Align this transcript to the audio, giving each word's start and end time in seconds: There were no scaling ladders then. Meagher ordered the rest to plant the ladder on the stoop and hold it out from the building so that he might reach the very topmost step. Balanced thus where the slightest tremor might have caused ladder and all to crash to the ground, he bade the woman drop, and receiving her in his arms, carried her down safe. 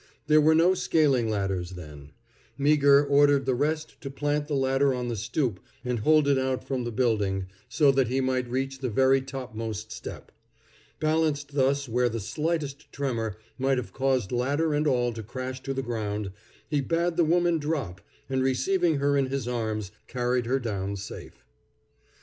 There 0.25 0.41
were 0.41 0.55
no 0.55 0.73
scaling 0.73 1.29
ladders 1.29 1.73
then. 1.73 2.13
Meagher 2.57 3.05
ordered 3.07 3.45
the 3.45 3.53
rest 3.53 4.01
to 4.01 4.09
plant 4.09 4.47
the 4.47 4.55
ladder 4.55 4.95
on 4.95 5.09
the 5.09 5.15
stoop 5.15 5.59
and 5.85 5.99
hold 5.99 6.27
it 6.27 6.39
out 6.39 6.63
from 6.63 6.85
the 6.85 6.91
building 6.91 7.45
so 7.69 7.91
that 7.91 8.07
he 8.07 8.19
might 8.19 8.49
reach 8.49 8.79
the 8.79 8.89
very 8.89 9.21
topmost 9.21 9.91
step. 9.91 10.31
Balanced 10.99 11.53
thus 11.53 11.87
where 11.87 12.09
the 12.09 12.19
slightest 12.19 12.91
tremor 12.91 13.37
might 13.59 13.77
have 13.77 13.93
caused 13.93 14.31
ladder 14.31 14.73
and 14.73 14.87
all 14.87 15.13
to 15.13 15.21
crash 15.21 15.61
to 15.61 15.71
the 15.71 15.83
ground, 15.83 16.31
he 16.67 16.81
bade 16.81 17.15
the 17.15 17.23
woman 17.23 17.59
drop, 17.59 18.01
and 18.27 18.41
receiving 18.41 18.97
her 18.97 19.15
in 19.15 19.27
his 19.27 19.47
arms, 19.47 19.91
carried 20.07 20.47
her 20.47 20.57
down 20.57 20.95
safe. 20.95 21.45